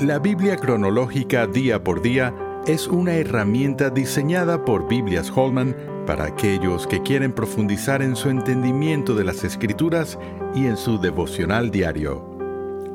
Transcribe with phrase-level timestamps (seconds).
[0.00, 2.34] La Biblia cronológica día por día
[2.66, 9.14] es una herramienta diseñada por Biblias Holman para aquellos que quieren profundizar en su entendimiento
[9.14, 10.18] de las escrituras
[10.52, 12.36] y en su devocional diario.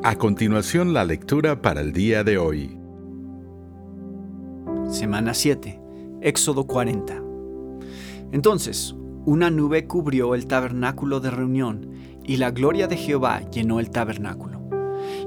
[0.04, 2.78] A continuación la lectura para el día de hoy.
[4.90, 5.80] Semana 7,
[6.22, 7.24] Éxodo 40.
[8.34, 8.94] Entonces,
[9.26, 11.92] una nube cubrió el tabernáculo de reunión
[12.26, 14.49] y la gloria de Jehová llenó el tabernáculo.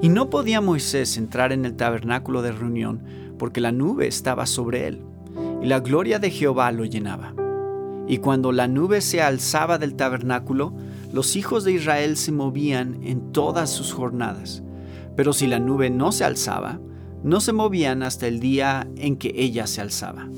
[0.03, 3.05] Y no podía Moisés entrar en el tabernáculo de reunión
[3.39, 5.05] porque la nube estaba sobre él,
[5.63, 7.35] y la gloria de Jehová lo llenaba.
[8.09, 10.75] Y cuando la nube se alzaba del tabernáculo,
[11.13, 14.65] los hijos de Israel se movían en todas sus jornadas.
[15.15, 16.81] Pero si la nube no se alzaba,
[17.23, 20.29] no se movían hasta el día en que ella se alzaba.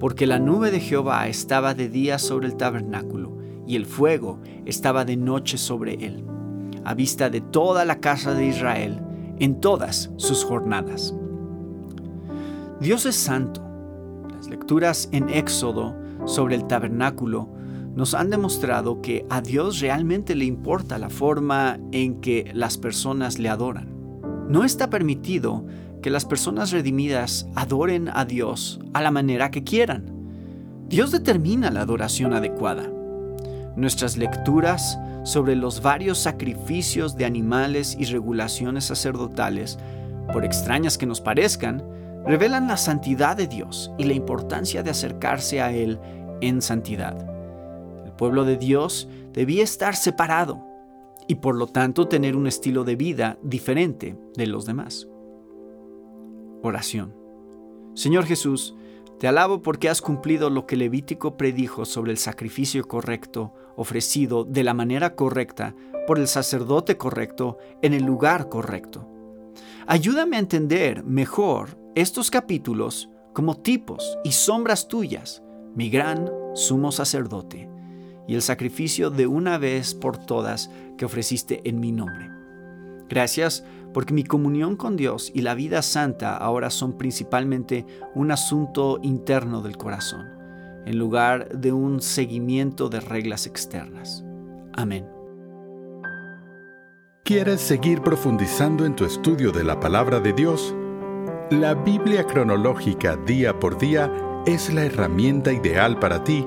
[0.00, 3.36] Porque la nube de Jehová estaba de día sobre el tabernáculo,
[3.66, 6.24] y el fuego estaba de noche sobre él
[6.84, 9.00] a vista de toda la casa de Israel
[9.38, 11.14] en todas sus jornadas.
[12.80, 13.62] Dios es santo.
[14.34, 17.48] Las lecturas en Éxodo sobre el tabernáculo
[17.94, 23.38] nos han demostrado que a Dios realmente le importa la forma en que las personas
[23.38, 23.88] le adoran.
[24.48, 25.66] No está permitido
[26.00, 30.12] que las personas redimidas adoren a Dios a la manera que quieran.
[30.88, 32.88] Dios determina la adoración adecuada.
[33.78, 39.78] Nuestras lecturas sobre los varios sacrificios de animales y regulaciones sacerdotales,
[40.32, 41.84] por extrañas que nos parezcan,
[42.26, 46.00] revelan la santidad de Dios y la importancia de acercarse a Él
[46.40, 47.16] en santidad.
[48.04, 50.66] El pueblo de Dios debía estar separado
[51.28, 55.06] y por lo tanto tener un estilo de vida diferente de los demás.
[56.64, 57.14] Oración.
[57.94, 58.74] Señor Jesús,
[59.18, 64.62] te alabo porque has cumplido lo que Levítico predijo sobre el sacrificio correcto, ofrecido de
[64.62, 65.74] la manera correcta,
[66.06, 69.08] por el sacerdote correcto, en el lugar correcto.
[69.86, 75.42] Ayúdame a entender mejor estos capítulos como tipos y sombras tuyas,
[75.74, 77.68] mi gran sumo sacerdote,
[78.26, 82.37] y el sacrificio de una vez por todas que ofreciste en mi nombre.
[83.08, 83.64] Gracias
[83.94, 89.62] porque mi comunión con Dios y la vida santa ahora son principalmente un asunto interno
[89.62, 90.26] del corazón,
[90.86, 94.24] en lugar de un seguimiento de reglas externas.
[94.74, 95.06] Amén.
[97.24, 100.74] ¿Quieres seguir profundizando en tu estudio de la palabra de Dios?
[101.50, 104.12] La Biblia cronológica día por día
[104.46, 106.46] es la herramienta ideal para ti